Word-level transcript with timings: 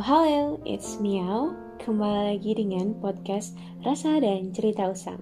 Halo, 0.00 0.56
it's 0.64 0.96
Miao. 0.96 1.52
Kembali 1.76 2.32
lagi 2.32 2.56
dengan 2.56 2.96
podcast 3.04 3.52
Rasa 3.84 4.16
dan 4.16 4.48
Cerita 4.48 4.88
Usang. 4.88 5.20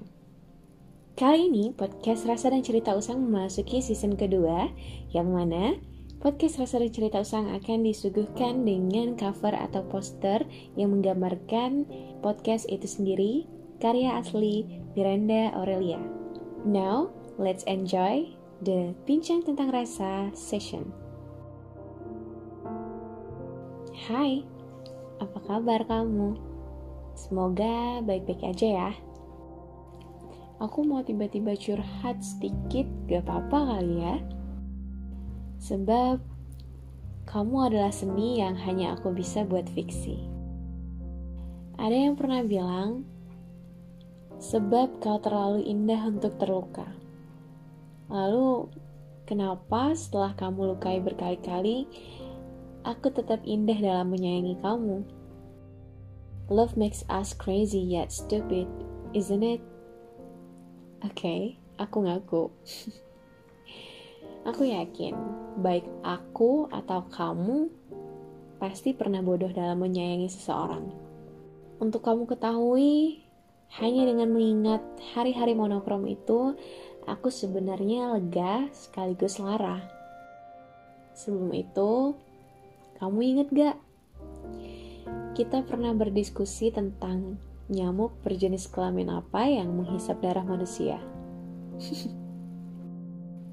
Kali 1.18 1.50
ini 1.50 1.74
podcast 1.74 2.22
Rasa 2.22 2.54
dan 2.54 2.62
Cerita 2.62 2.94
Usang 2.94 3.26
memasuki 3.26 3.82
season 3.82 4.14
kedua, 4.14 4.70
yang 5.10 5.34
mana 5.34 5.74
podcast 6.22 6.62
Rasa 6.62 6.78
dan 6.78 6.94
Cerita 6.94 7.18
Usang 7.18 7.50
akan 7.58 7.82
disuguhkan 7.82 8.62
dengan 8.62 9.18
cover 9.18 9.50
atau 9.50 9.82
poster 9.90 10.46
yang 10.78 10.94
menggambarkan 10.94 11.82
podcast 12.22 12.70
itu 12.70 12.86
sendiri, 12.86 13.50
karya 13.82 14.14
asli 14.14 14.62
Miranda 14.94 15.58
Aurelia. 15.58 15.98
Now, 16.62 17.10
let's 17.34 17.66
enjoy 17.66 18.30
the 18.62 18.94
Bincang 19.10 19.42
Tentang 19.42 19.74
Rasa 19.74 20.30
session. 20.38 20.94
Hai, 24.06 24.46
apa 25.18 25.38
kabar 25.46 25.84
kamu? 25.86 26.38
Semoga 27.18 28.02
baik-baik 28.06 28.42
aja 28.46 28.66
ya. 28.66 28.90
Aku 30.58 30.82
mau 30.82 31.02
tiba-tiba 31.06 31.54
curhat 31.54 32.18
sedikit, 32.18 32.86
gak 33.06 33.26
apa-apa 33.26 33.78
kali 33.78 34.02
ya. 34.02 34.16
Sebab 35.62 36.18
kamu 37.26 37.56
adalah 37.70 37.94
seni 37.94 38.42
yang 38.42 38.58
hanya 38.58 38.98
aku 38.98 39.14
bisa 39.14 39.46
buat 39.46 39.66
fiksi. 39.70 40.18
Ada 41.78 41.94
yang 41.94 42.14
pernah 42.18 42.42
bilang, 42.42 43.06
sebab 44.38 44.98
kau 44.98 45.18
terlalu 45.22 45.62
indah 45.62 46.10
untuk 46.10 46.34
terluka. 46.42 46.86
Lalu, 48.10 48.66
kenapa 49.30 49.94
setelah 49.94 50.34
kamu 50.34 50.74
lukai 50.74 50.98
berkali-kali, 50.98 51.86
aku 52.82 53.10
tetap 53.10 53.42
indah 53.46 53.78
dalam 53.78 54.12
menyayangi 54.12 54.58
kamu. 54.62 55.02
Love 56.48 56.76
makes 56.80 57.04
us 57.12 57.36
crazy 57.36 57.80
yet 57.80 58.08
stupid, 58.10 58.66
isn't 59.12 59.44
it? 59.44 59.60
Oke, 61.04 61.14
okay, 61.14 61.40
aku 61.78 62.08
ngaku. 62.08 62.42
aku 64.48 64.62
yakin, 64.66 65.14
baik 65.60 65.84
aku 66.02 66.66
atau 66.72 67.04
kamu 67.12 67.68
pasti 68.58 68.90
pernah 68.96 69.22
bodoh 69.22 69.50
dalam 69.52 69.78
menyayangi 69.78 70.26
seseorang. 70.26 70.84
Untuk 71.78 72.02
kamu 72.02 72.26
ketahui, 72.26 73.22
hanya 73.78 74.08
dengan 74.08 74.34
mengingat 74.34 74.82
hari-hari 75.14 75.54
monokrom 75.54 76.08
itu, 76.10 76.58
aku 77.06 77.30
sebenarnya 77.30 78.18
lega 78.18 78.66
sekaligus 78.74 79.38
lara. 79.38 79.78
Sebelum 81.14 81.52
itu, 81.54 82.18
kamu 82.98 83.18
inget 83.22 83.48
gak? 83.54 83.76
Kita 85.38 85.62
pernah 85.62 85.94
berdiskusi 85.94 86.74
tentang 86.74 87.38
nyamuk 87.70 88.18
berjenis 88.26 88.66
kelamin 88.66 89.12
apa 89.14 89.46
yang 89.46 89.70
menghisap 89.70 90.18
darah 90.18 90.42
manusia. 90.42 90.98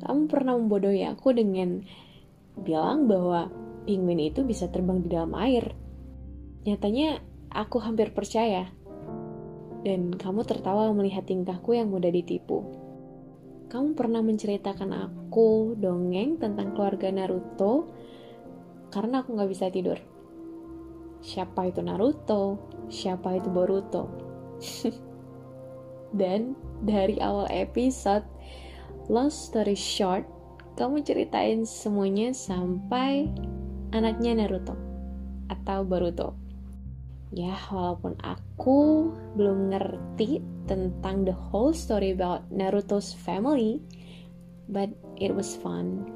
Kamu 0.06 0.30
pernah 0.30 0.58
membodohi 0.58 1.06
aku 1.06 1.34
dengan 1.34 1.82
bilang 2.58 3.06
bahwa 3.06 3.50
penguin 3.86 4.22
itu 4.22 4.42
bisa 4.42 4.70
terbang 4.70 5.02
di 5.06 5.10
dalam 5.14 5.34
air. 5.38 5.74
Nyatanya 6.66 7.22
aku 7.54 7.78
hampir 7.82 8.12
percaya. 8.12 8.70
Dan 9.86 10.18
kamu 10.18 10.42
tertawa 10.50 10.90
melihat 10.98 11.30
tingkahku 11.30 11.78
yang 11.78 11.94
mudah 11.94 12.10
ditipu. 12.10 12.66
Kamu 13.70 13.94
pernah 13.94 14.26
menceritakan 14.26 14.90
aku 14.94 15.78
dongeng 15.78 16.42
tentang 16.42 16.74
keluarga 16.74 17.14
Naruto 17.14 17.94
karena 18.96 19.20
aku 19.20 19.36
nggak 19.36 19.52
bisa 19.52 19.68
tidur. 19.68 20.00
Siapa 21.20 21.68
itu 21.68 21.84
Naruto? 21.84 22.56
Siapa 22.88 23.36
itu 23.36 23.52
Boruto? 23.52 24.08
Dan 26.20 26.56
dari 26.80 27.20
awal 27.20 27.52
episode, 27.52 28.24
long 29.12 29.28
story 29.28 29.76
short, 29.76 30.24
kamu 30.80 31.04
ceritain 31.04 31.68
semuanya 31.68 32.32
sampai 32.32 33.28
anaknya 33.92 34.40
Naruto 34.40 34.80
atau 35.52 35.84
Boruto. 35.84 36.40
Ya, 37.36 37.52
walaupun 37.68 38.16
aku 38.24 39.12
belum 39.36 39.76
ngerti 39.76 40.40
tentang 40.72 41.28
the 41.28 41.36
whole 41.36 41.76
story 41.76 42.16
about 42.16 42.48
Naruto's 42.48 43.12
family, 43.12 43.84
but 44.72 44.88
it 45.20 45.36
was 45.36 45.52
fun. 45.60 46.08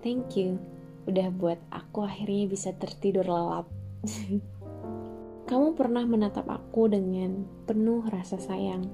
Thank 0.00 0.40
you 0.40 0.56
udah 1.04 1.28
buat 1.32 1.60
aku 1.68 2.04
akhirnya 2.04 2.48
bisa 2.48 2.72
tertidur 2.76 3.28
lelap. 3.28 3.68
Kamu 5.48 5.76
pernah 5.76 6.08
menatap 6.08 6.48
aku 6.48 6.88
dengan 6.88 7.44
penuh 7.68 8.00
rasa 8.08 8.40
sayang. 8.40 8.88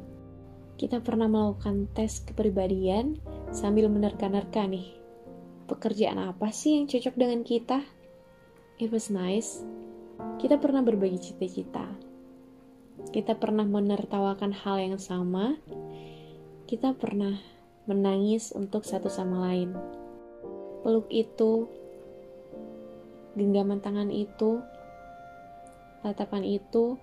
Kita 0.74 0.98
pernah 0.98 1.30
melakukan 1.30 1.86
tes 1.94 2.24
kepribadian 2.26 3.20
sambil 3.54 3.86
menerka-nerka 3.86 4.66
nih. 4.66 4.96
Pekerjaan 5.70 6.18
apa 6.18 6.50
sih 6.50 6.74
yang 6.74 6.90
cocok 6.90 7.14
dengan 7.14 7.46
kita? 7.46 7.86
It 8.82 8.90
was 8.90 9.12
nice. 9.12 9.62
Kita 10.42 10.58
pernah 10.58 10.82
berbagi 10.82 11.20
cita-cita. 11.20 11.86
Kita 13.14 13.38
pernah 13.38 13.62
menertawakan 13.68 14.50
hal 14.50 14.80
yang 14.82 14.98
sama. 14.98 15.54
Kita 16.66 16.96
pernah 16.98 17.38
menangis 17.86 18.50
untuk 18.50 18.82
satu 18.82 19.06
sama 19.06 19.46
lain. 19.46 19.76
Peluk 20.82 21.06
itu 21.12 21.70
genggaman 23.38 23.78
tangan 23.78 24.10
itu, 24.10 24.62
tatapan 26.02 26.42
itu, 26.42 26.98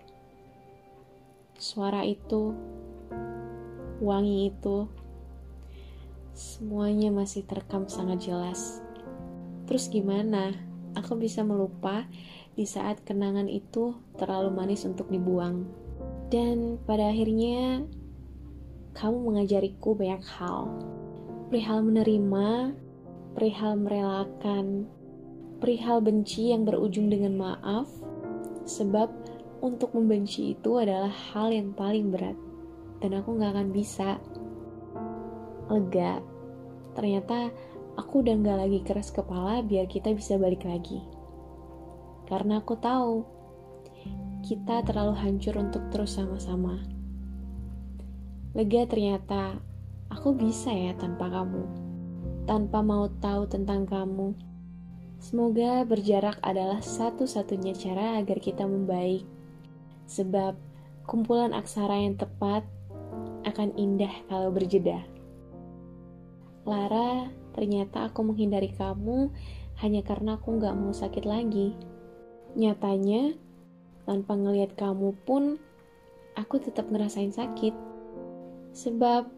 suara 1.58 2.04
itu, 2.04 2.54
wangi 4.04 4.52
itu, 4.52 4.92
semuanya 6.38 7.10
masih 7.10 7.48
terekam 7.48 7.90
sangat 7.90 8.30
jelas. 8.30 8.82
Terus 9.68 9.90
gimana? 9.90 10.54
Aku 10.96 11.14
bisa 11.20 11.46
melupa 11.46 12.10
di 12.58 12.66
saat 12.66 13.06
kenangan 13.06 13.46
itu 13.46 13.94
terlalu 14.18 14.50
manis 14.50 14.82
untuk 14.86 15.14
dibuang. 15.14 15.70
Dan 16.28 16.82
pada 16.84 17.14
akhirnya, 17.14 17.86
kamu 18.98 19.18
mengajariku 19.30 19.94
banyak 19.94 20.26
hal. 20.26 20.74
Perihal 21.54 21.86
menerima, 21.86 22.74
perihal 23.38 23.78
merelakan, 23.78 24.90
perihal 25.58 26.00
benci 26.00 26.54
yang 26.54 26.64
berujung 26.64 27.10
dengan 27.10 27.38
maaf, 27.38 27.90
sebab 28.64 29.10
untuk 29.62 29.94
membenci 29.98 30.54
itu 30.54 30.78
adalah 30.78 31.10
hal 31.10 31.50
yang 31.50 31.74
paling 31.74 32.14
berat, 32.14 32.38
dan 33.02 33.18
aku 33.18 33.42
gak 33.42 33.58
akan 33.58 33.70
bisa. 33.74 34.22
Lega, 35.68 36.22
ternyata 36.94 37.52
aku 37.98 38.22
udah 38.22 38.36
gak 38.40 38.58
lagi 38.64 38.80
keras 38.86 39.10
kepala 39.10 39.66
biar 39.66 39.90
kita 39.90 40.14
bisa 40.14 40.38
balik 40.38 40.64
lagi. 40.64 41.02
Karena 42.30 42.62
aku 42.62 42.78
tahu, 42.78 43.26
kita 44.46 44.86
terlalu 44.86 45.16
hancur 45.18 45.58
untuk 45.58 45.90
terus 45.90 46.16
sama-sama. 46.16 46.80
Lega 48.54 48.86
ternyata, 48.86 49.58
aku 50.14 50.38
bisa 50.38 50.72
ya 50.72 50.94
tanpa 50.96 51.28
kamu. 51.30 51.64
Tanpa 52.48 52.80
mau 52.80 53.12
tahu 53.20 53.44
tentang 53.52 53.84
kamu 53.84 54.47
Semoga 55.18 55.82
berjarak 55.82 56.38
adalah 56.46 56.78
satu-satunya 56.86 57.74
cara 57.74 58.22
agar 58.22 58.38
kita 58.38 58.70
membaik, 58.70 59.26
sebab 60.06 60.54
kumpulan 61.10 61.58
aksara 61.58 62.06
yang 62.06 62.14
tepat 62.14 62.62
akan 63.42 63.74
indah 63.82 64.14
kalau 64.30 64.54
berjeda. 64.54 65.02
Lara, 66.68 67.34
ternyata 67.58 68.12
aku 68.12 68.22
menghindari 68.28 68.70
kamu 68.76 69.34
hanya 69.82 70.06
karena 70.06 70.38
aku 70.38 70.62
gak 70.62 70.78
mau 70.78 70.94
sakit 70.94 71.26
lagi. 71.26 71.74
Nyatanya, 72.54 73.34
tanpa 74.06 74.38
ngelihat 74.38 74.78
kamu 74.78 75.18
pun, 75.26 75.58
aku 76.38 76.62
tetap 76.62 76.94
ngerasain 76.94 77.34
sakit. 77.34 77.74
Sebab 78.76 79.32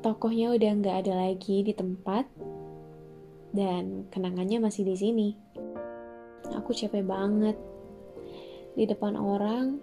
tokohnya 0.00 0.56
udah 0.56 0.72
gak 0.80 0.96
ada 1.04 1.28
lagi 1.28 1.60
di 1.60 1.76
tempat 1.76 2.24
dan 3.54 4.10
kenangannya 4.10 4.58
masih 4.58 4.82
di 4.82 4.96
sini. 4.98 5.28
Aku 6.58 6.74
capek 6.74 7.06
banget. 7.06 7.54
Di 8.74 8.90
depan 8.90 9.14
orang, 9.14 9.78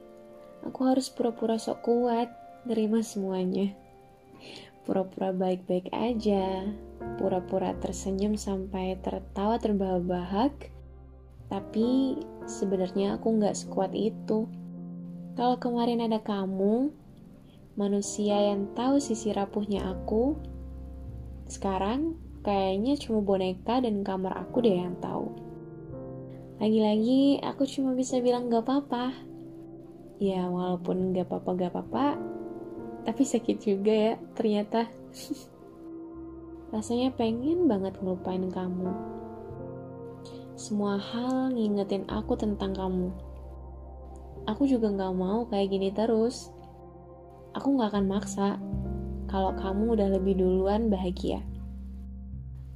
aku 0.68 0.92
harus 0.92 1.08
pura-pura 1.08 1.56
sok 1.56 1.88
kuat, 1.88 2.28
nerima 2.68 3.00
semuanya. 3.00 3.72
Pura-pura 4.84 5.32
baik-baik 5.32 5.88
aja, 5.96 6.68
pura-pura 7.16 7.72
tersenyum 7.80 8.36
sampai 8.36 9.00
tertawa 9.00 9.56
terbahak-bahak, 9.56 10.52
tapi 11.48 12.20
sebenarnya 12.44 13.16
aku 13.16 13.40
nggak 13.40 13.56
sekuat 13.56 13.96
itu. 13.96 14.52
Kalau 15.40 15.56
kemarin 15.64 16.04
ada 16.04 16.20
kamu, 16.20 16.92
manusia 17.80 18.52
yang 18.52 18.68
tahu 18.76 19.00
sisi 19.00 19.32
rapuhnya 19.32 19.88
aku, 19.88 20.36
sekarang 21.48 22.20
Kayaknya 22.42 22.98
cuma 22.98 23.22
boneka 23.22 23.86
dan 23.86 24.02
kamar 24.02 24.34
aku 24.34 24.66
deh 24.66 24.74
yang 24.74 24.98
tahu. 24.98 25.30
Lagi-lagi 26.58 27.38
aku 27.46 27.70
cuma 27.70 27.94
bisa 27.94 28.18
bilang 28.18 28.50
gak 28.50 28.66
apa-apa. 28.66 29.14
Ya 30.18 30.50
walaupun 30.50 31.14
gak 31.14 31.30
apa-apa 31.30 31.50
gak 31.58 31.72
apa-apa, 31.74 32.06
tapi 33.06 33.22
sakit 33.26 33.58
juga 33.62 33.94
ya 33.94 34.14
ternyata. 34.34 34.90
Rasanya 36.74 37.14
pengen 37.14 37.70
banget 37.70 37.98
ngelupain 38.02 38.50
kamu. 38.50 38.90
Semua 40.58 40.98
hal 40.98 41.54
ngingetin 41.54 42.10
aku 42.10 42.34
tentang 42.38 42.74
kamu. 42.74 43.10
Aku 44.50 44.66
juga 44.66 44.90
gak 44.90 45.14
mau 45.14 45.46
kayak 45.46 45.70
gini 45.70 45.94
terus. 45.94 46.50
Aku 47.54 47.78
gak 47.78 47.94
akan 47.94 48.06
maksa 48.10 48.58
kalau 49.30 49.54
kamu 49.54 49.94
udah 49.94 50.08
lebih 50.18 50.42
duluan 50.42 50.90
bahagia. 50.90 51.51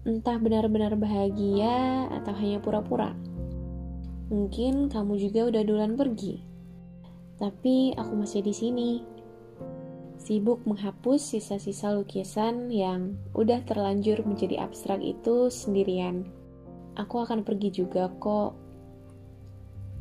Entah 0.06 0.38
benar-benar 0.38 0.94
bahagia 1.02 2.06
atau 2.14 2.30
hanya 2.38 2.62
pura-pura. 2.62 3.18
Mungkin 4.30 4.94
kamu 4.94 5.18
juga 5.18 5.50
udah 5.50 5.62
duluan 5.66 5.98
pergi. 5.98 6.46
Tapi 7.42 7.98
aku 7.98 8.14
masih 8.14 8.46
di 8.46 8.54
sini 8.54 8.90
sibuk 10.22 10.62
menghapus 10.70 11.34
sisa-sisa 11.34 11.94
lukisan 11.98 12.70
yang 12.70 13.18
udah 13.34 13.66
terlanjur 13.66 14.22
menjadi 14.26 14.62
abstrak 14.62 15.02
itu 15.02 15.50
sendirian. 15.50 16.30
Aku 17.02 17.26
akan 17.26 17.42
pergi 17.42 17.74
juga 17.74 18.14
kok 18.22 18.54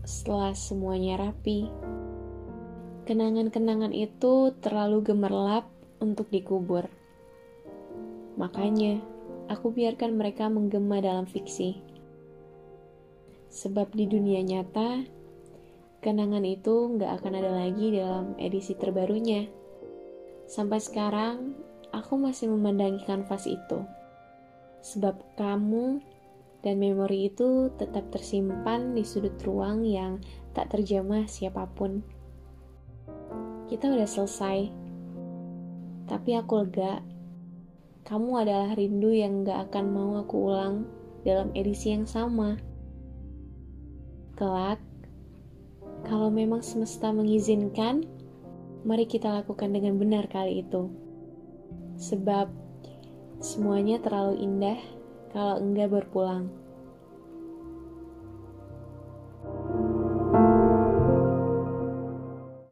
setelah 0.04 0.52
semuanya 0.52 1.16
rapi. 1.16 1.72
Kenangan-kenangan 3.08 3.96
itu 3.96 4.52
terlalu 4.60 5.00
gemerlap 5.00 5.64
untuk 6.00 6.28
dikubur. 6.28 6.88
Makanya, 8.36 9.13
aku 9.48 9.72
biarkan 9.74 10.16
mereka 10.16 10.48
menggema 10.48 11.00
dalam 11.04 11.28
fiksi. 11.28 11.80
Sebab 13.54 13.94
di 13.94 14.10
dunia 14.10 14.42
nyata, 14.42 15.06
kenangan 16.02 16.42
itu 16.42 16.98
nggak 16.98 17.22
akan 17.22 17.32
ada 17.38 17.50
lagi 17.54 17.94
dalam 17.94 18.34
edisi 18.36 18.74
terbarunya. 18.74 19.46
Sampai 20.50 20.82
sekarang, 20.82 21.54
aku 21.94 22.18
masih 22.18 22.50
memandangi 22.50 23.00
kanvas 23.06 23.46
itu. 23.46 23.86
Sebab 24.84 25.38
kamu 25.38 26.02
dan 26.60 26.80
memori 26.80 27.30
itu 27.30 27.70
tetap 27.76 28.10
tersimpan 28.10 28.92
di 28.92 29.04
sudut 29.06 29.36
ruang 29.44 29.84
yang 29.84 30.20
tak 30.52 30.72
terjamah 30.74 31.28
siapa 31.30 31.68
pun. 31.72 32.04
Kita 33.70 33.88
udah 33.88 34.08
selesai, 34.08 34.58
tapi 36.04 36.36
aku 36.36 36.64
lega. 36.64 37.13
Kamu 38.04 38.36
adalah 38.36 38.76
rindu 38.76 39.16
yang 39.16 39.48
gak 39.48 39.72
akan 39.72 39.84
mau 39.88 40.20
aku 40.20 40.52
ulang 40.52 40.84
dalam 41.24 41.48
edisi 41.56 41.96
yang 41.96 42.04
sama. 42.04 42.60
Kelak, 44.36 44.76
kalau 46.04 46.28
memang 46.28 46.60
semesta 46.60 47.08
mengizinkan, 47.16 48.04
mari 48.84 49.08
kita 49.08 49.40
lakukan 49.40 49.72
dengan 49.72 49.96
benar 49.96 50.28
kali 50.28 50.60
itu. 50.60 50.92
Sebab 51.96 52.52
semuanya 53.40 53.96
terlalu 54.04 54.36
indah 54.36 54.80
kalau 55.32 55.64
enggak 55.64 55.88
berpulang. 55.88 56.52